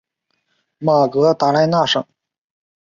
[0.79, 2.03] 马格达莱纳省。